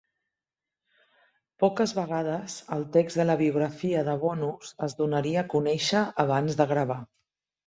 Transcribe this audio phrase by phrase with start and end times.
[1.63, 6.69] Poques vegades, el text de la biografia de Bonus es donaria a conèixer abans de
[6.75, 6.99] gravar.